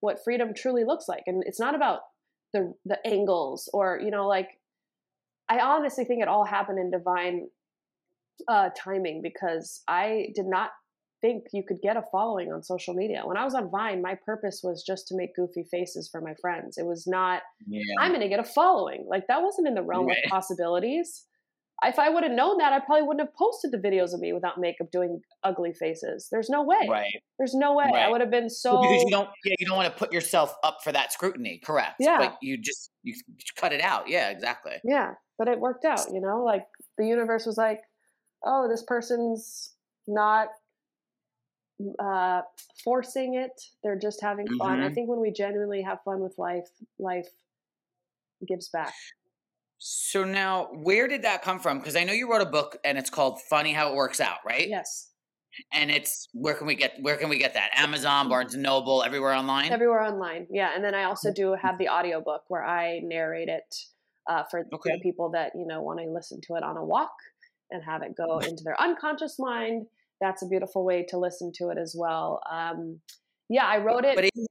[0.00, 1.24] what freedom truly looks like.
[1.26, 2.00] And it's not about
[2.52, 4.48] the the angles or you know like
[5.50, 7.48] I honestly think it all happened in divine
[8.48, 10.70] uh, timing because I did not
[11.20, 13.22] think you could get a following on social media.
[13.24, 16.34] When I was on Vine, my purpose was just to make goofy faces for my
[16.40, 16.78] friends.
[16.78, 17.82] It was not, yeah.
[17.98, 19.06] I'm going to get a following.
[19.08, 20.18] Like that wasn't in the realm right.
[20.24, 21.26] of possibilities.
[21.82, 24.34] If I would have known that, I probably wouldn't have posted the videos of me
[24.34, 26.28] without makeup doing ugly faces.
[26.30, 26.86] There's no way.
[26.88, 27.10] Right.
[27.38, 27.86] There's no way.
[27.92, 28.04] Right.
[28.04, 29.30] I would have been so because you don't.
[29.46, 31.58] Yeah, you don't want to put yourself up for that scrutiny.
[31.64, 31.94] Correct.
[31.98, 32.18] Yeah.
[32.18, 33.14] But you just you
[33.56, 34.10] cut it out.
[34.10, 34.28] Yeah.
[34.28, 34.74] Exactly.
[34.84, 36.44] Yeah but it worked out you know?
[36.44, 36.66] Like
[36.98, 37.80] the universe was like
[38.44, 39.72] oh this person's
[40.06, 40.48] not
[41.98, 42.42] uh,
[42.84, 43.52] forcing it.
[43.82, 44.78] They're just having fun.
[44.78, 44.86] Mm-hmm.
[44.86, 47.28] i think when we genuinely have fun with life life
[48.46, 48.92] gives back.
[49.78, 51.78] So now where did that come from?
[51.78, 54.38] Because i know you wrote a book and it's called funny how it works out
[54.46, 54.68] right?
[54.68, 55.08] Yes.
[55.72, 57.70] And it's where can we get where can we get that?
[57.74, 59.72] Amazon barnes and noble everywhere online?
[59.72, 60.72] Everywhere online yeah.
[60.74, 63.74] And then i also do have the audiobook where i narrate it
[64.28, 65.00] uh, for okay.
[65.02, 67.12] people that you know want to listen to it on a walk
[67.70, 69.86] and have it go into their unconscious mind.
[70.20, 72.40] That's a beautiful way to listen to it as well.
[72.50, 73.00] Um,
[73.48, 74.14] yeah, I wrote it.
[74.14, 74.46] But in you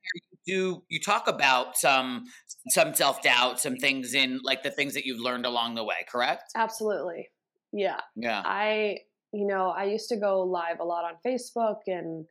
[0.46, 2.26] do you talk about some
[2.70, 6.06] some self doubt, some things in like the things that you've learned along the way,
[6.12, 6.52] correct?
[6.56, 7.30] Absolutely.
[7.72, 8.00] Yeah.
[8.16, 8.42] Yeah.
[8.46, 8.98] I
[9.32, 12.26] you know I used to go live a lot on Facebook and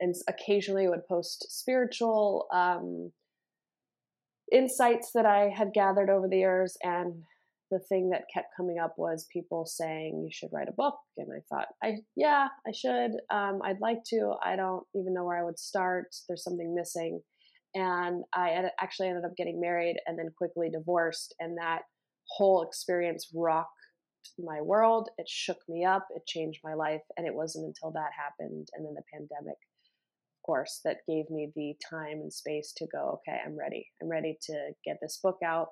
[0.00, 3.12] and occasionally would post spiritual um,
[4.52, 6.76] insights that I had gathered over the years.
[6.82, 7.22] And
[7.70, 10.96] the thing that kept coming up was people saying you should write a book.
[11.16, 13.12] And I thought, I yeah, I should.
[13.30, 14.34] Um, I'd like to.
[14.42, 16.14] I don't even know where I would start.
[16.28, 17.20] There's something missing.
[17.74, 21.34] And I actually ended up getting married and then quickly divorced.
[21.40, 21.82] And that
[22.28, 23.70] whole experience rocked
[24.38, 25.08] my world.
[25.18, 26.06] It shook me up.
[26.14, 27.02] It changed my life.
[27.16, 29.58] And it wasn't until that happened and then the pandemic
[30.44, 33.86] course that gave me the time and space to go okay i'm ready.
[34.02, 35.68] I'm ready to get this book out.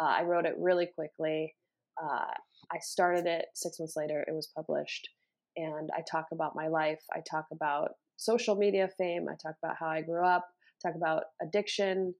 [0.00, 1.54] Uh, i wrote it really quickly.
[2.02, 2.32] Uh,
[2.72, 5.08] i started it six months later it was published
[5.56, 7.02] and i talk about my life.
[7.12, 9.26] I talk about social media fame.
[9.28, 10.46] I talk about how i grew up.
[10.82, 12.14] Talk about addiction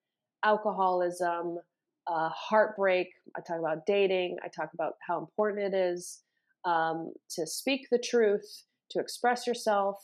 [0.45, 1.59] alcoholism
[2.07, 3.09] uh, heartbreak.
[3.37, 4.37] I talk about dating.
[4.45, 6.21] I talk about how important it is
[6.65, 9.97] um, to speak the truth to express yourself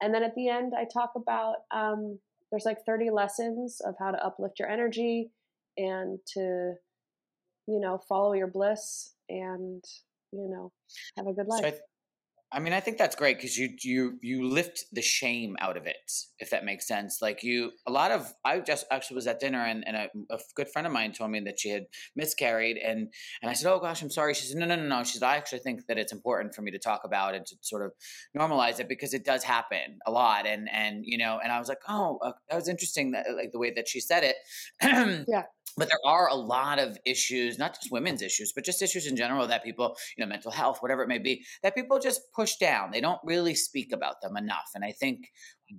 [0.00, 2.18] and then at the end, I talk about um,
[2.50, 5.30] there's like 30 lessons of how to uplift your energy
[5.76, 6.74] and to,
[7.66, 9.82] you know, follow your bliss and,
[10.32, 10.72] you know,
[11.16, 11.60] have a good life.
[11.60, 11.74] So I,
[12.52, 15.86] I mean, I think that's great because you you you lift the shame out of
[15.86, 17.20] it, if that makes sense.
[17.20, 20.38] Like you, a lot of I just actually was at dinner and, and a, a,
[20.54, 23.08] good friend of mine told me that she had miscarried, and
[23.42, 24.32] and I said, oh gosh, I'm sorry.
[24.32, 25.02] She said, no, no, no, no.
[25.02, 27.56] She said, I actually think that it's important for me to talk about and to
[27.62, 27.92] sort of
[28.38, 31.68] normalize it because it does happen a lot, and and you know, and I was
[31.68, 34.36] like, oh, uh, that was interesting that like the way that she said it.
[35.28, 35.42] yeah
[35.76, 39.16] but there are a lot of issues not just women's issues but just issues in
[39.16, 42.56] general that people you know mental health whatever it may be that people just push
[42.56, 42.90] down.
[42.90, 44.70] They don't really speak about them enough.
[44.74, 45.32] And i think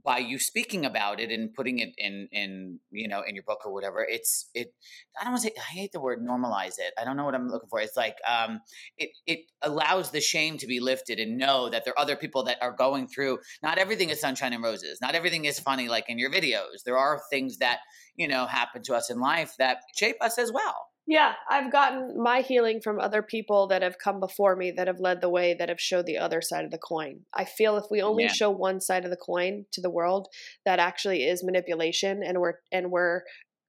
[0.04, 3.60] by you speaking about it and putting it in in you know in your book
[3.66, 4.74] or whatever it's it
[5.20, 7.36] i don't want to say i hate the word normalize it i don't know what
[7.36, 8.60] i'm looking for it's like um
[8.98, 12.44] it it allows the shame to be lifted and know that there are other people
[12.44, 16.10] that are going through not everything is sunshine and roses not everything is funny like
[16.10, 17.80] in your videos there are things that
[18.16, 22.22] you know happen to us in life that shape us as well yeah, I've gotten
[22.22, 25.56] my healing from other people that have come before me that have led the way
[25.58, 27.22] that have showed the other side of the coin.
[27.34, 28.34] I feel if we only yeah.
[28.34, 30.28] show one side of the coin to the world,
[30.66, 33.22] that actually is manipulation and we're and we're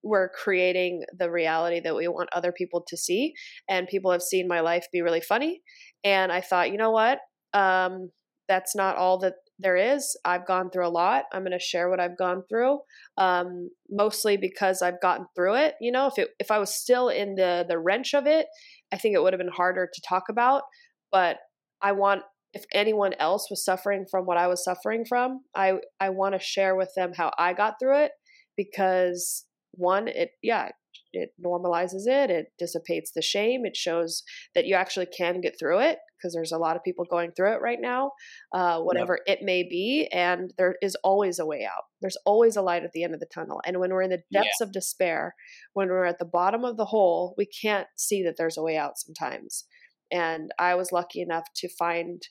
[0.02, 3.34] we're creating the reality that we want other people to see
[3.68, 5.60] and people have seen my life be really funny
[6.02, 7.20] and I thought, you know what?
[7.54, 8.10] Um
[8.48, 10.16] that's not all that there is.
[10.24, 11.24] I've gone through a lot.
[11.32, 12.78] I'm going to share what I've gone through,
[13.16, 15.74] um, mostly because I've gotten through it.
[15.80, 18.46] You know, if it if I was still in the the wrench of it,
[18.92, 20.62] I think it would have been harder to talk about.
[21.10, 21.38] But
[21.82, 22.22] I want
[22.54, 26.40] if anyone else was suffering from what I was suffering from, I I want to
[26.40, 28.12] share with them how I got through it
[28.56, 30.68] because one it yeah
[31.12, 34.22] it normalizes it it dissipates the shame it shows
[34.54, 37.52] that you actually can get through it because there's a lot of people going through
[37.52, 38.12] it right now
[38.52, 39.38] uh, whatever yep.
[39.38, 42.92] it may be and there is always a way out there's always a light at
[42.92, 44.66] the end of the tunnel and when we're in the depths yeah.
[44.66, 45.34] of despair
[45.74, 48.76] when we're at the bottom of the hole we can't see that there's a way
[48.76, 49.64] out sometimes
[50.10, 52.22] and i was lucky enough to find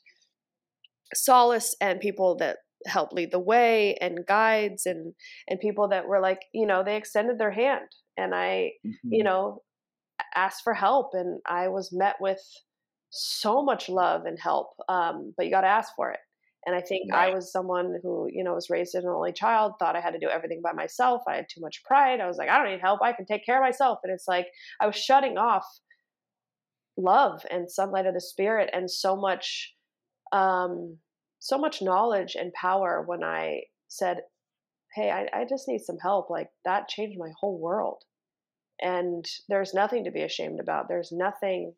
[1.13, 5.13] solace and people that help lead the way and guides and
[5.47, 9.09] and people that were like you know they extended their hand and i mm-hmm.
[9.11, 9.61] you know
[10.35, 12.41] asked for help and i was met with
[13.17, 16.19] so much love and help um, but you got to ask for it
[16.65, 17.31] and i think right.
[17.31, 20.13] i was someone who you know was raised as an only child thought i had
[20.13, 22.71] to do everything by myself i had too much pride i was like i don't
[22.71, 24.47] need help i can take care of myself and it's like
[24.81, 25.65] i was shutting off
[26.97, 29.75] love and sunlight of the spirit and so much
[30.31, 30.97] um
[31.39, 34.21] so much knowledge and power when I said,
[34.93, 36.29] Hey, I, I just need some help.
[36.29, 38.03] Like that changed my whole world.
[38.81, 40.87] And there's nothing to be ashamed about.
[40.87, 41.73] There's nothing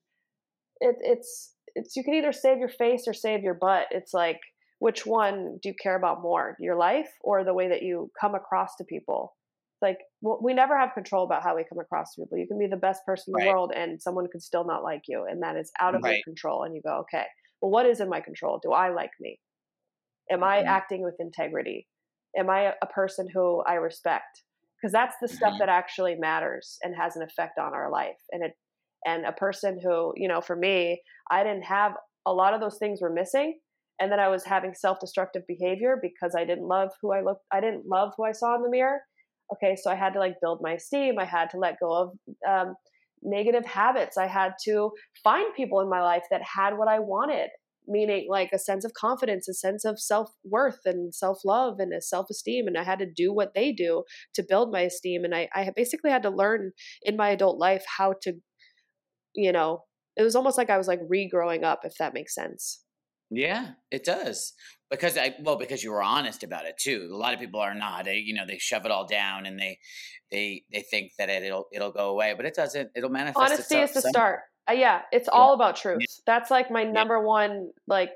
[0.79, 3.87] it, it's it's you can either save your face or save your butt.
[3.91, 4.39] It's like
[4.79, 8.33] which one do you care about more, your life or the way that you come
[8.33, 9.35] across to people?
[9.81, 12.37] Like we never have control about how we come across to people.
[12.37, 15.03] You can be the best person in the world, and someone could still not like
[15.07, 16.15] you, and that is out of right.
[16.15, 16.63] your control.
[16.63, 17.25] And you go, okay,
[17.61, 18.59] well, what is in my control?
[18.61, 19.39] Do I like me?
[20.31, 20.67] Am I mm-hmm.
[20.67, 21.87] acting with integrity?
[22.37, 24.43] Am I a person who I respect?
[24.81, 25.59] Because that's the stuff mm-hmm.
[25.59, 28.19] that actually matters and has an effect on our life.
[28.31, 28.51] And it
[29.05, 31.93] and a person who, you know, for me, I didn't have
[32.25, 33.59] a lot of those things were missing.
[34.01, 37.59] And then I was having self-destructive behavior because I didn't love who I looked I
[37.59, 38.99] didn't love who I saw in the mirror.
[39.53, 41.19] Okay, so I had to like build my esteem.
[41.19, 42.09] I had to let go of
[42.47, 42.75] um,
[43.23, 44.17] negative habits.
[44.17, 44.91] I had to
[45.23, 47.49] find people in my life that had what I wanted
[47.89, 51.91] meaning like a sense of confidence, a sense of self worth and self love and
[51.91, 52.67] a self esteem.
[52.67, 54.03] And I had to do what they do
[54.35, 55.25] to build my esteem.
[55.25, 58.33] And I, I basically had to learn in my adult life how to,
[59.39, 59.83] you know,
[60.15, 62.83] it was almost like I was like regrowing up, if that makes sense.
[63.31, 64.53] Yeah, it does.
[64.89, 67.09] Because I well, because you were honest about it too.
[67.11, 68.05] A lot of people are not.
[68.05, 69.77] They you know they shove it all down and they
[70.31, 72.89] they they think that it, will it'll go away, but it doesn't.
[72.95, 73.37] It'll manifest.
[73.37, 74.41] Honesty is the start.
[74.69, 76.01] Uh, yeah, it's all about truth.
[76.25, 78.11] That's like my number one like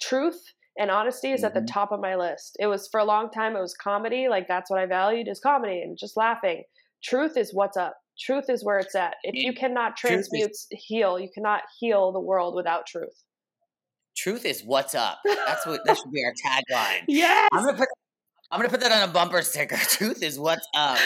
[0.00, 0.40] truth
[0.78, 1.46] and honesty is mm-hmm.
[1.46, 1.72] at the mm-hmm.
[1.72, 2.56] top of my list.
[2.58, 5.40] It was for a long time it was comedy, like that's what I valued is
[5.40, 6.64] comedy and just laughing.
[7.02, 7.96] Truth is what's up.
[8.18, 9.16] Truth is where it's at.
[9.22, 13.14] If you cannot transmute is- heal, you cannot heal the world without truth.
[14.16, 15.18] Truth is what's up.
[15.24, 17.02] That's what that should be our tagline.
[17.08, 17.48] Yes.
[17.52, 17.88] I'm gonna put
[18.50, 19.76] I'm gonna put that on a bumper sticker.
[19.88, 20.98] Truth is what's up.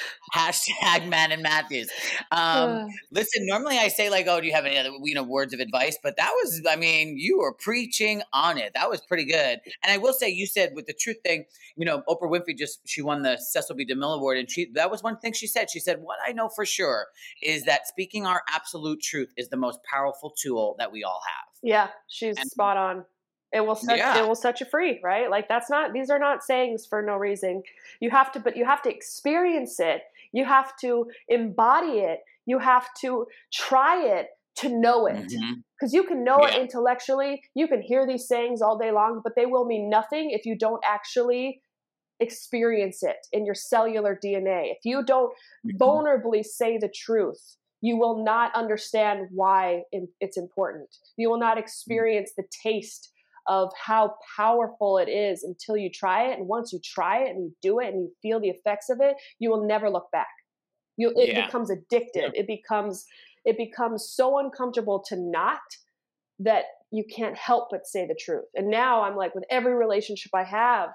[0.34, 1.90] Hashtag Manon Mathews.
[2.30, 5.52] Um, listen, normally I say like, "Oh, do you have any other you know words
[5.54, 8.72] of advice?" But that was, I mean, you were preaching on it.
[8.74, 9.60] That was pretty good.
[9.82, 11.44] And I will say, you said with the truth thing,
[11.76, 13.86] you know, Oprah Winfrey just she won the Cecil B.
[13.86, 15.70] DeMille Award, and she that was one thing she said.
[15.70, 17.06] She said, "What I know for sure
[17.42, 21.52] is that speaking our absolute truth is the most powerful tool that we all have."
[21.62, 23.04] Yeah, she's and, spot on.
[23.52, 24.18] It will set yeah.
[24.18, 25.30] it will set you free, right?
[25.30, 27.62] Like that's not these are not sayings for no reason.
[28.00, 30.02] You have to but you have to experience it.
[30.32, 32.20] You have to embody it.
[32.46, 35.28] You have to try it to know it.
[35.28, 35.94] Because mm-hmm.
[35.94, 36.54] you can know yeah.
[36.54, 40.30] it intellectually, you can hear these sayings all day long, but they will mean nothing
[40.30, 41.60] if you don't actually
[42.20, 44.70] experience it in your cellular DNA.
[44.70, 45.32] If you don't
[45.66, 45.76] mm-hmm.
[45.82, 49.82] vulnerably say the truth, you will not understand why
[50.20, 50.88] it's important.
[51.16, 51.60] You will not mm.
[51.60, 53.10] experience the taste
[53.46, 56.38] of how powerful it is until you try it.
[56.38, 58.98] And once you try it and you do it and you feel the effects of
[59.00, 60.28] it, you will never look back.
[60.96, 61.46] You it yeah.
[61.46, 62.08] becomes addictive.
[62.14, 62.30] Yeah.
[62.34, 63.04] It becomes
[63.44, 65.60] it becomes so uncomfortable to not
[66.38, 68.44] that you can't help but say the truth.
[68.54, 70.90] And now I'm like with every relationship I have,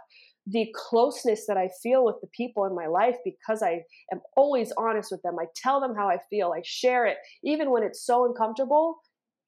[0.46, 3.82] the closeness that I feel with the people in my life because I
[4.14, 5.36] am always honest with them.
[5.40, 6.54] I tell them how I feel.
[6.56, 8.98] I share it even when it's so uncomfortable.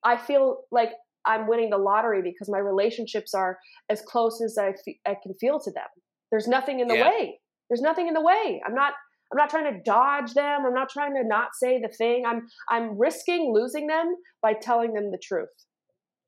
[0.03, 0.91] I feel like
[1.25, 4.73] I'm winning the lottery because my relationships are as close as I,
[5.05, 5.87] can feel to them.
[6.31, 7.09] There's nothing in the yeah.
[7.09, 7.39] way.
[7.69, 8.61] There's nothing in the way.
[8.65, 8.93] I'm not
[9.31, 10.65] I'm not trying to dodge them.
[10.65, 12.25] I'm not trying to not say the thing.
[12.25, 15.49] I'm I'm risking losing them by telling them the truth.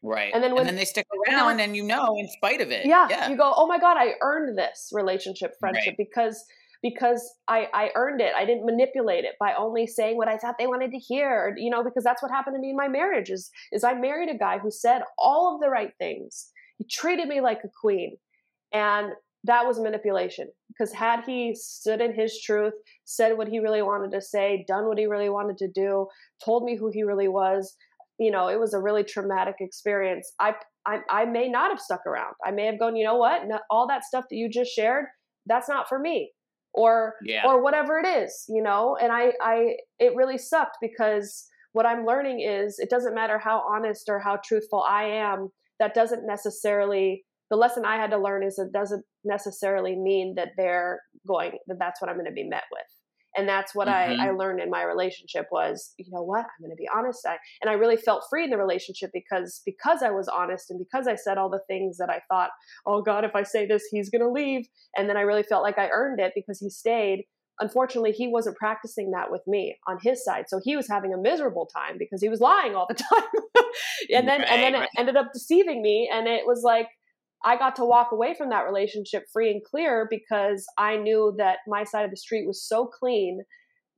[0.04, 0.32] Right.
[0.34, 2.86] And then when and then they stick around and you know in spite of it.
[2.86, 3.30] Yeah, yeah.
[3.30, 5.98] You go, "Oh my god, I earned this relationship, friendship right.
[5.98, 6.44] because
[6.82, 8.34] because I, I earned it.
[8.36, 11.70] I didn't manipulate it by only saying what I thought they wanted to hear, you
[11.70, 14.38] know, because that's what happened to me in my marriage is, is I married a
[14.38, 16.49] guy who said all of the right things.
[16.78, 18.18] He treated me like a queen.
[18.74, 19.12] And
[19.43, 22.74] that was manipulation because had he stood in his truth,
[23.06, 26.08] said what he really wanted to say, done what he really wanted to do,
[26.43, 27.76] told me who he really was,
[28.20, 30.32] you know, it was a really traumatic experience.
[30.39, 30.53] I
[30.86, 32.34] I, I may not have stuck around.
[32.43, 33.43] I may have gone, you know what?
[33.70, 35.06] All that stuff that you just shared,
[35.45, 36.32] that's not for me.
[36.74, 37.45] Or Yeah.
[37.45, 38.95] or whatever it is, you know?
[39.01, 43.61] And I I it really sucked because what I'm learning is it doesn't matter how
[43.67, 45.49] honest or how truthful I am,
[45.80, 50.49] that doesn't necessarily the lesson I had to learn is it doesn't necessarily mean that
[50.57, 52.86] they're going that that's what I'm going to be met with.
[53.38, 53.94] And that's what Mhm.
[54.20, 57.26] I, I learned in my relationship was, you know what, I'm going to be honest.
[57.26, 60.80] I, and I really felt free in the relationship because because I was honest and
[60.80, 62.50] because I said all the things that I thought,
[62.86, 64.68] oh God, if I say this, he's going to leave.
[64.96, 67.26] And then I really felt like I earned it because he stayed.
[67.60, 70.46] Unfortunately, he wasn't practicing that with me on his side.
[70.48, 73.24] So he was having a miserable time because he was lying all the time.
[74.14, 76.10] and then and then Right, it ended up deceiving me.
[76.12, 76.88] And it was like
[77.44, 81.60] I got to walk away from that relationship free and clear because I knew that
[81.68, 83.42] my side of the street was so clean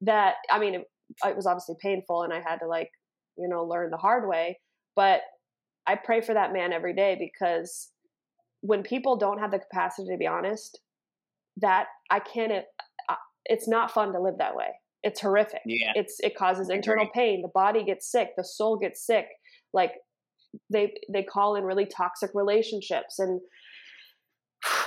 [0.01, 0.83] that I mean it,
[1.25, 2.89] it was obviously painful and I had to like
[3.37, 4.59] you know learn the hard way
[4.95, 5.21] but
[5.85, 7.89] I pray for that man every day because
[8.61, 10.79] when people don't have the capacity to be honest
[11.57, 12.65] that I can't it,
[13.45, 14.69] it's not fun to live that way.
[15.03, 15.61] It's horrific.
[15.65, 15.91] Yeah.
[15.95, 17.41] it's it causes internal pain.
[17.41, 18.29] The body gets sick.
[18.37, 19.27] The soul gets sick.
[19.73, 19.91] Like
[20.71, 23.41] they they call in really toxic relationships and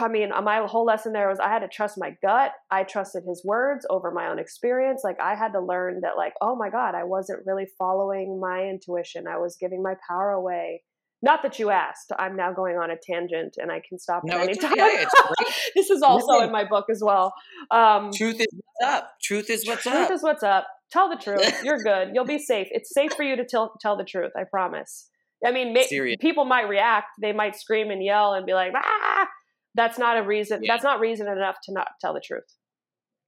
[0.01, 3.23] i mean my whole lesson there was i had to trust my gut i trusted
[3.29, 6.71] his words over my own experience like i had to learn that like oh my
[6.71, 10.83] god i wasn't really following my intuition i was giving my power away
[11.23, 14.37] not that you asked i'm now going on a tangent and i can stop No,
[14.39, 14.83] at any time okay.
[15.03, 15.55] It's great.
[15.75, 16.47] this is also Listen.
[16.47, 17.35] in my book as well
[17.71, 19.11] um Truth is what's up.
[19.23, 20.11] Truth is what's truth up.
[20.11, 20.67] is what's up.
[20.93, 21.64] Tell the truth.
[21.64, 22.11] You're good.
[22.14, 22.69] You'll be safe.
[22.71, 24.31] It's safe for you to tell tell the truth.
[24.37, 25.09] I promise.
[25.47, 27.09] I mean, ma- people might react.
[27.21, 29.29] They might scream and yell and be like, "Ah!"
[29.75, 30.63] That's not a reason.
[30.63, 30.73] Yeah.
[30.73, 32.45] That's not reason enough to not tell the truth.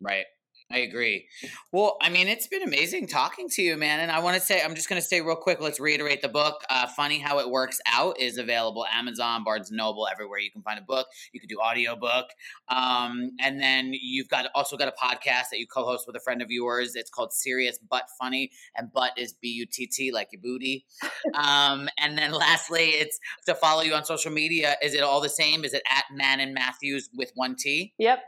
[0.01, 0.25] Right.
[0.71, 1.27] I agree.
[1.73, 4.01] Well, I mean, it's been amazing talking to you, man.
[4.01, 5.63] And I want to say, I'm just going to say real quick.
[5.63, 6.61] Let's reiterate the book.
[6.69, 10.79] Uh, Funny How It Works Out is available Amazon, Barnes Noble, everywhere you can find
[10.79, 11.07] a book.
[11.33, 12.27] You can do audiobook.
[12.69, 16.43] Um, and then you've got also got a podcast that you co-host with a friend
[16.43, 16.97] of yours.
[16.97, 20.85] It's called Serious But Funny, and butt is B U T T like your booty.
[21.33, 24.77] um, and then lastly, it's to follow you on social media.
[24.83, 25.65] Is it all the same?
[25.65, 27.95] Is it at Manon Mathews with one T?
[27.97, 28.19] Yep.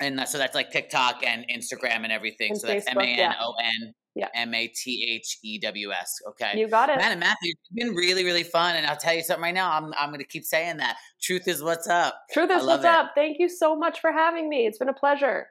[0.00, 2.52] And that, so that's like TikTok and Instagram and everything.
[2.52, 3.30] And so that's M yeah.
[3.30, 3.94] N O N.
[4.34, 6.20] M A T H E W S.
[6.28, 6.58] Okay.
[6.58, 6.98] You got it.
[6.98, 8.76] Manon Mathew, it's been really, really fun.
[8.76, 9.72] And I'll tell you something right now.
[9.72, 10.96] I'm, I'm going to keep saying that.
[11.20, 12.14] Truth is what's up.
[12.32, 12.90] Truth is what's it.
[12.90, 13.12] up.
[13.14, 14.66] Thank you so much for having me.
[14.66, 15.48] It's been a pleasure.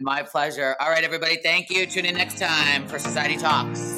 [0.00, 0.76] My pleasure.
[0.80, 1.38] All right, everybody.
[1.42, 1.86] Thank you.
[1.86, 3.97] Tune in next time for Society Talks.